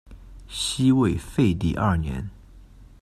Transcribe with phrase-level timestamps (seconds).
[0.47, 2.27] 西魏废帝二年。